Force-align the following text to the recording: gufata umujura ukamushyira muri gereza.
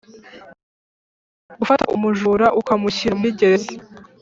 gufata 1.59 1.83
umujura 1.95 2.45
ukamushyira 2.59 3.13
muri 3.19 3.31
gereza. 3.39 3.71